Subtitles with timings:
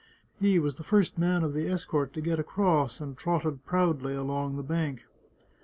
[0.39, 4.55] He was the first man of the escort to get across, and trotted proudly along
[4.55, 5.03] the bank.